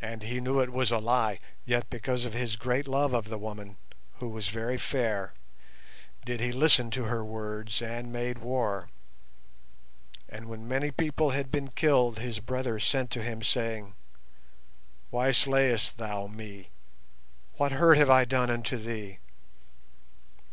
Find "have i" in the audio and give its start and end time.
17.98-18.24